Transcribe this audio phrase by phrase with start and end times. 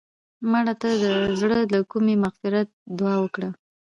[0.51, 1.03] مړه ته د
[1.39, 2.67] زړه له کومې د مغفرت
[2.97, 3.49] دعا وکړه